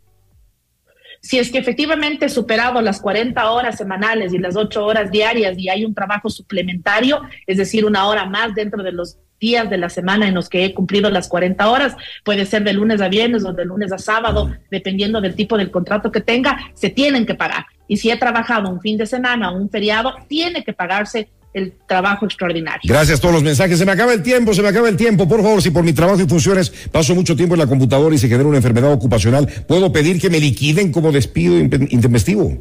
Si 1.21 1.39
es 1.39 1.51
que 1.51 1.57
efectivamente 1.57 2.25
he 2.25 2.29
superado 2.29 2.81
las 2.81 2.99
40 2.99 3.49
horas 3.49 3.77
semanales 3.77 4.33
y 4.33 4.39
las 4.39 4.57
8 4.57 4.83
horas 4.85 5.09
diarias 5.09 5.57
y 5.57 5.69
hay 5.69 5.85
un 5.85 5.93
trabajo 5.93 6.29
suplementario, 6.29 7.21
es 7.47 7.57
decir, 7.57 7.85
una 7.85 8.07
hora 8.07 8.25
más 8.25 8.53
dentro 8.55 8.83
de 8.83 8.91
los 8.91 9.19
días 9.43 9.69
de 9.69 9.77
la 9.77 9.89
semana 9.89 10.25
en 10.25 10.33
los 10.33 10.47
que 10.47 10.63
he 10.63 10.73
cumplido 10.73 11.09
las 11.09 11.27
40 11.27 11.69
horas, 11.69 11.97
puede 12.23 12.45
ser 12.45 12.63
de 12.63 12.71
lunes 12.71 13.01
a 13.01 13.09
viernes 13.09 13.43
o 13.43 13.51
de 13.51 13.65
lunes 13.65 13.91
a 13.91 13.97
sábado, 13.97 14.49
dependiendo 14.71 15.19
del 15.19 15.35
tipo 15.35 15.57
del 15.57 15.69
contrato 15.69 16.13
que 16.13 16.21
tenga, 16.21 16.57
se 16.73 16.89
tienen 16.89 17.25
que 17.25 17.35
pagar. 17.35 17.65
Y 17.89 17.97
si 17.97 18.09
he 18.09 18.17
trabajado 18.17 18.69
un 18.69 18.79
fin 18.79 18.97
de 18.97 19.05
semana 19.05 19.51
o 19.51 19.57
un 19.57 19.69
feriado, 19.69 20.13
tiene 20.29 20.63
que 20.63 20.71
pagarse 20.71 21.27
el 21.53 21.73
trabajo 21.87 22.25
extraordinario. 22.25 22.81
Gracias 22.85 23.19
a 23.19 23.21
todos 23.21 23.35
los 23.35 23.43
mensajes. 23.43 23.77
Se 23.77 23.85
me 23.85 23.91
acaba 23.91 24.13
el 24.13 24.23
tiempo, 24.23 24.53
se 24.53 24.61
me 24.61 24.69
acaba 24.69 24.87
el 24.87 24.95
tiempo. 24.95 25.27
Por 25.27 25.41
favor, 25.43 25.61
si 25.61 25.71
por 25.71 25.83
mi 25.83 25.91
trabajo 25.91 26.21
y 26.21 26.25
funciones 26.25 26.69
paso 26.89 27.13
mucho 27.13 27.35
tiempo 27.35 27.55
en 27.55 27.59
la 27.59 27.67
computadora 27.67 28.15
y 28.15 28.17
se 28.17 28.29
genera 28.29 28.47
una 28.47 28.57
enfermedad 28.57 28.93
ocupacional, 28.93 29.45
¿puedo 29.67 29.91
pedir 29.91 30.21
que 30.21 30.29
me 30.29 30.39
liquiden 30.39 30.91
como 30.91 31.11
despido 31.11 31.59
intempestivo? 31.59 32.57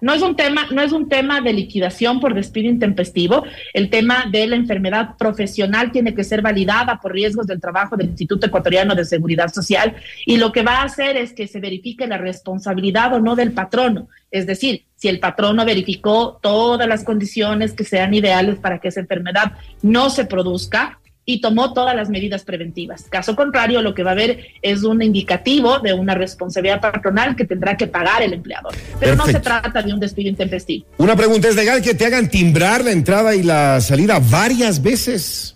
No 0.00 0.12
es 0.12 0.22
un 0.22 0.36
tema, 0.36 0.66
no 0.70 0.82
es 0.82 0.92
un 0.92 1.08
tema 1.08 1.40
de 1.40 1.52
liquidación 1.52 2.20
por 2.20 2.34
despido 2.34 2.68
intempestivo. 2.68 3.44
El 3.72 3.90
tema 3.90 4.26
de 4.30 4.46
la 4.46 4.56
enfermedad 4.56 5.16
profesional 5.18 5.92
tiene 5.92 6.14
que 6.14 6.24
ser 6.24 6.42
validada 6.42 7.00
por 7.00 7.12
riesgos 7.12 7.46
del 7.46 7.60
trabajo 7.60 7.96
del 7.96 8.08
Instituto 8.08 8.46
Ecuatoriano 8.46 8.94
de 8.94 9.04
Seguridad 9.04 9.52
Social 9.52 9.96
y 10.24 10.36
lo 10.36 10.52
que 10.52 10.62
va 10.62 10.80
a 10.80 10.84
hacer 10.84 11.16
es 11.16 11.32
que 11.32 11.46
se 11.46 11.60
verifique 11.60 12.06
la 12.06 12.18
responsabilidad 12.18 13.12
o 13.14 13.20
no 13.20 13.36
del 13.36 13.52
patrono. 13.52 14.08
Es 14.30 14.46
decir, 14.46 14.84
si 14.96 15.08
el 15.08 15.20
patrono 15.20 15.64
verificó 15.64 16.38
todas 16.42 16.88
las 16.88 17.04
condiciones 17.04 17.72
que 17.72 17.84
sean 17.84 18.14
ideales 18.14 18.58
para 18.58 18.78
que 18.78 18.88
esa 18.88 19.00
enfermedad 19.00 19.52
no 19.82 20.10
se 20.10 20.24
produzca, 20.24 20.98
y 21.26 21.40
tomó 21.40 21.74
todas 21.74 21.94
las 21.94 22.08
medidas 22.08 22.44
preventivas. 22.44 23.02
Caso 23.10 23.34
contrario, 23.36 23.82
lo 23.82 23.94
que 23.94 24.04
va 24.04 24.10
a 24.10 24.12
haber 24.12 24.46
es 24.62 24.84
un 24.84 25.02
indicativo 25.02 25.80
de 25.80 25.92
una 25.92 26.14
responsabilidad 26.14 26.80
patronal 26.80 27.34
que 27.34 27.44
tendrá 27.44 27.76
que 27.76 27.88
pagar 27.88 28.22
el 28.22 28.32
empleador. 28.32 28.74
Pero 29.00 29.16
no 29.16 29.26
se 29.26 29.40
trata 29.40 29.82
de 29.82 29.92
un 29.92 30.00
despido 30.00 30.30
intempestivo. 30.30 30.86
Una 30.98 31.16
pregunta, 31.16 31.48
¿es 31.48 31.56
legal 31.56 31.82
que 31.82 31.94
te 31.94 32.06
hagan 32.06 32.30
timbrar 32.30 32.84
la 32.84 32.92
entrada 32.92 33.34
y 33.34 33.42
la 33.42 33.80
salida 33.80 34.20
varias 34.20 34.80
veces? 34.80 35.52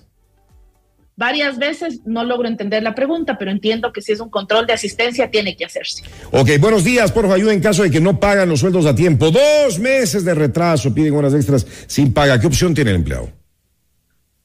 varias 1.21 1.59
veces, 1.59 2.01
no 2.07 2.25
logro 2.25 2.49
entender 2.49 2.83
la 2.83 2.95
pregunta, 2.95 3.37
pero 3.37 3.51
entiendo 3.51 3.93
que 3.93 4.01
si 4.01 4.13
es 4.13 4.21
un 4.21 4.31
control 4.31 4.67
de 4.67 4.73
asistencia 4.73 5.31
tiene 5.31 5.55
que 5.55 5.67
hacerse. 5.67 6.03
Ok, 6.31 6.53
buenos 6.59 6.83
días, 6.83 7.13
por 7.13 7.25
favor, 7.25 7.37
ayuda 7.37 7.53
en 7.53 7.61
caso 7.61 7.83
de 7.83 7.91
que 7.91 8.01
no 8.01 8.19
pagan 8.19 8.49
los 8.49 8.61
sueldos 8.61 8.87
a 8.87 8.95
tiempo. 8.95 9.31
Dos 9.31 9.79
meses 9.79 10.25
de 10.25 10.33
retraso, 10.33 10.95
piden 10.95 11.15
horas 11.15 11.35
extras 11.35 11.67
sin 11.87 12.15
paga. 12.15 12.41
¿Qué 12.41 12.47
opción 12.47 12.73
tiene 12.73 12.93
el 12.93 12.97
empleado? 12.97 13.40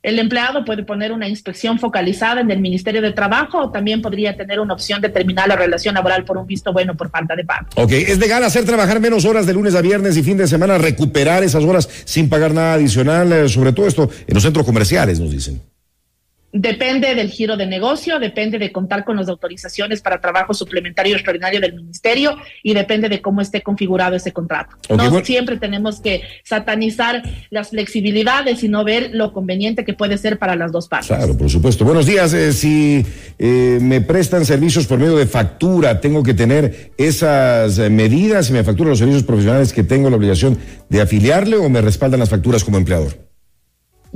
El 0.05 0.19
empleado 0.19 0.63
puede 0.63 0.83
poner 0.83 1.11
una 1.11 1.27
inspección 1.27 1.79
focalizada 1.79 2.39
en 2.39 2.51
el 2.51 2.61
Ministerio 2.61 3.01
de 3.01 3.11
Trabajo 3.11 3.57
o 3.57 3.71
también 3.71 4.03
podría 4.03 4.37
tener 4.37 4.59
una 4.59 4.75
opción 4.75 5.01
de 5.01 5.09
terminar 5.09 5.47
la 5.47 5.55
relación 5.55 5.95
laboral 5.95 6.23
por 6.25 6.37
un 6.37 6.45
visto 6.45 6.71
bueno 6.71 6.95
por 6.95 7.09
falta 7.09 7.35
de 7.35 7.43
pago. 7.43 7.69
Ok, 7.73 7.91
¿es 7.91 8.19
legal 8.19 8.43
hacer 8.43 8.65
trabajar 8.65 8.99
menos 8.99 9.25
horas 9.25 9.47
de 9.47 9.53
lunes 9.53 9.73
a 9.73 9.81
viernes 9.81 10.15
y 10.15 10.21
fin 10.21 10.37
de 10.37 10.45
semana, 10.45 10.77
recuperar 10.77 11.43
esas 11.43 11.63
horas 11.63 11.89
sin 12.05 12.29
pagar 12.29 12.53
nada 12.53 12.73
adicional? 12.73 13.33
Eh, 13.33 13.49
sobre 13.49 13.73
todo 13.73 13.87
esto 13.87 14.07
en 14.27 14.35
los 14.35 14.43
centros 14.43 14.63
comerciales, 14.63 15.19
nos 15.19 15.31
dicen. 15.31 15.59
Depende 16.57 17.15
del 17.15 17.31
giro 17.31 17.57
de 17.57 17.65
negocio, 17.65 18.17
depende 18.17 18.57
de 18.57 18.71
contar 18.71 19.03
con 19.03 19.17
las 19.17 19.27
autorizaciones 19.27 19.99
para 19.99 20.21
trabajo 20.21 20.53
suplementario 20.53 21.13
extraordinario 21.13 21.59
del 21.59 21.73
ministerio 21.73 22.37
y 22.63 22.73
depende 22.73 23.09
de 23.09 23.21
cómo 23.21 23.41
esté 23.41 23.61
configurado 23.61 24.15
ese 24.15 24.31
contrato. 24.31 24.77
no 24.89 25.25
siempre 25.25 25.57
tenemos 25.57 25.99
que 25.99 26.21
satanizar 26.45 27.23
las 27.49 27.71
flexibilidades, 27.71 28.61
sino 28.61 28.85
ver 28.85 29.09
lo 29.11 29.33
conveniente 29.33 29.83
que 29.83 29.93
puede 29.93 30.17
ser 30.17 30.39
para 30.39 30.55
las 30.55 30.71
dos 30.71 30.87
partes. 30.87 31.07
Claro, 31.07 31.37
por 31.37 31.49
supuesto. 31.49 31.83
Buenos 31.83 32.05
días. 32.05 32.33
Eh, 32.33 32.53
si 32.53 33.05
eh, 33.37 33.77
me 33.81 33.99
prestan 33.99 34.45
servicios 34.45 34.87
por 34.87 34.97
medio 34.97 35.17
de 35.17 35.27
factura, 35.27 35.99
tengo 35.99 36.23
que 36.23 36.33
tener 36.33 36.93
esas 36.97 37.79
eh, 37.79 37.89
medidas 37.89 38.49
y 38.49 38.53
me 38.53 38.63
facturan 38.63 38.91
los 38.91 38.99
servicios 38.99 39.23
profesionales 39.23 39.73
que 39.73 39.83
tengo 39.83 40.09
la 40.09 40.15
obligación 40.15 40.57
de 40.87 41.01
afiliarle 41.01 41.57
o 41.57 41.67
me 41.67 41.81
respaldan 41.81 42.21
las 42.21 42.29
facturas 42.29 42.63
como 42.63 42.77
empleador. 42.77 43.24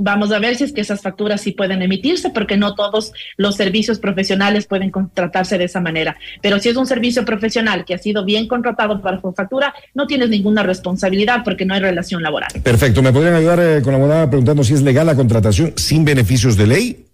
Vamos 0.02 0.32
a 0.32 0.38
ver 0.38 0.56
si 0.56 0.64
es 0.64 0.72
que 0.72 0.80
esas 0.80 1.02
facturas 1.02 1.42
sí 1.42 1.52
pueden 1.52 1.82
emitirse, 1.82 2.30
porque 2.30 2.56
no 2.56 2.74
todos 2.74 3.12
los 3.36 3.56
servicios 3.56 3.98
profesionales 3.98 4.66
pueden 4.66 4.90
contratarse 4.90 5.58
de 5.58 5.64
esa 5.64 5.82
manera. 5.82 6.16
Pero 6.40 6.58
si 6.58 6.70
es 6.70 6.76
un 6.76 6.86
servicio 6.86 7.26
profesional 7.26 7.84
que 7.84 7.92
ha 7.92 7.98
sido 7.98 8.24
bien 8.24 8.48
contratado 8.48 9.02
para 9.02 9.20
su 9.20 9.30
factura, 9.34 9.74
no 9.92 10.06
tienes 10.06 10.30
ninguna 10.30 10.62
responsabilidad 10.62 11.42
porque 11.44 11.66
no 11.66 11.74
hay 11.74 11.80
relación 11.80 12.22
laboral. 12.22 12.48
Perfecto. 12.62 13.02
¿Me 13.02 13.12
podrían 13.12 13.34
ayudar 13.34 13.60
eh, 13.60 13.82
con 13.82 13.92
la 13.92 13.98
abogada 13.98 14.30
preguntando 14.30 14.64
si 14.64 14.72
es 14.72 14.80
legal 14.80 15.04
la 15.06 15.14
contratación 15.14 15.74
sin 15.76 16.02
beneficios 16.02 16.56
de 16.56 16.66
ley? 16.66 17.06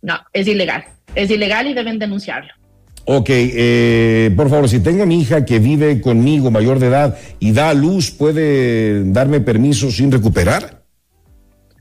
No, 0.00 0.20
es 0.32 0.46
ilegal. 0.46 0.84
Es 1.16 1.28
ilegal 1.32 1.66
y 1.66 1.74
deben 1.74 1.98
denunciarlo. 1.98 2.52
Ok, 3.06 3.30
eh, 3.30 4.30
por 4.36 4.50
favor, 4.50 4.68
si 4.68 4.78
tengo 4.78 5.02
a 5.02 5.06
mi 5.06 5.20
hija 5.20 5.44
que 5.44 5.58
vive 5.58 6.00
conmigo 6.00 6.52
mayor 6.52 6.78
de 6.78 6.86
edad 6.86 7.18
y 7.40 7.50
da 7.50 7.70
a 7.70 7.74
luz, 7.74 8.12
¿puede 8.12 9.02
darme 9.10 9.40
permiso 9.40 9.90
sin 9.90 10.12
recuperar? 10.12 10.78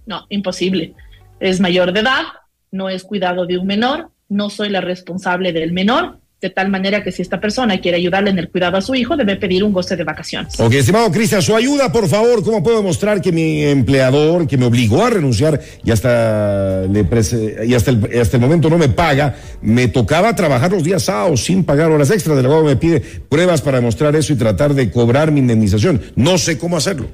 No, 0.08 0.26
imposible. 0.30 0.96
Es 1.40 1.60
mayor 1.60 1.94
de 1.94 2.00
edad, 2.00 2.24
no 2.72 2.90
es 2.90 3.04
cuidado 3.04 3.46
de 3.46 3.60
un 3.60 3.68
menor, 3.68 4.10
no 4.30 4.50
soy 4.50 4.70
la 4.70 4.82
responsable 4.82 5.54
del 5.54 5.72
menor 5.72 6.20
de 6.40 6.52
tal 6.52 6.70
manera 6.70 7.04
que 7.04 7.12
si 7.12 7.24
esta 7.24 7.40
persona 7.40 7.80
quiere 7.80 7.98
ayudarle 7.98 8.30
en 8.30 8.38
el 8.38 8.50
cuidado 8.50 8.78
a 8.78 8.82
su 8.82 8.94
hijo, 8.94 9.18
debe 9.18 9.38
pedir 9.38 9.64
un 9.64 9.74
goce 9.74 9.96
de 9.96 10.04
vacaciones. 10.04 10.60
Ok, 10.60 10.74
estimado 10.74 11.12
Cristian, 11.12 11.42
su 11.42 11.56
ayuda, 11.56 11.92
por 11.92 12.08
favor, 12.08 12.44
¿cómo 12.44 12.62
puedo 12.62 12.78
demostrar 12.78 13.22
que 13.22 13.32
mi 13.32 13.64
empleador, 13.64 14.48
que 14.48 14.56
me 14.56 14.66
obligó 14.66 15.04
a 15.04 15.10
renunciar 15.10 15.60
y 15.84 15.90
hasta, 15.90 16.84
le 16.84 17.08
y 17.66 17.74
hasta, 17.74 17.90
el, 17.90 18.20
hasta 18.22 18.38
el 18.38 18.42
momento 18.42 18.70
no 18.70 18.78
me 18.78 18.88
paga, 18.88 19.36
me 19.62 19.88
tocaba 19.88 20.36
trabajar 20.36 20.72
los 20.72 20.84
días 20.84 21.04
sábados 21.04 21.44
sin 21.44 21.64
pagar 21.64 21.92
horas 21.92 22.12
extras, 22.12 22.38
el 22.38 22.46
abogado 22.46 22.66
me 22.66 22.76
pide 22.76 23.00
pruebas 23.00 23.62
para 23.62 23.78
demostrar 23.78 24.16
eso 24.16 24.32
y 24.34 24.36
tratar 24.36 24.76
de 24.76 24.92
cobrar 24.92 25.32
mi 25.32 25.40
indemnización. 25.40 26.02
No 26.16 26.38
sé 26.38 26.60
cómo 26.60 26.78
hacerlo. 26.78 27.08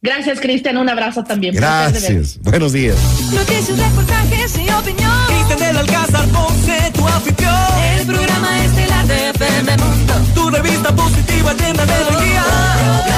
Gracias, 0.00 0.40
Cristian. 0.40 0.76
Un 0.76 0.88
abrazo 0.88 1.22
también. 1.22 1.54
Gracias. 1.54 2.38
Buenos 2.40 2.72
días. 2.72 2.96
Noticias, 3.32 3.78
reportajes 3.78 4.56
y 4.56 4.70
opinión. 4.70 5.12
Cristian 5.28 5.58
del 5.58 5.76
Alcázar 5.76 6.28
Ponce, 6.28 6.92
tu 6.92 7.06
afición. 7.06 7.54
El 7.98 8.06
programa 8.06 8.64
estelar 8.64 9.06
de 9.06 9.30
FM 9.30 9.76
Mundo. 9.76 10.14
Tu 10.34 10.50
revista 10.50 10.96
positiva 10.96 11.54
llena 11.54 11.86
de 11.86 11.92
alegría. 11.92 13.11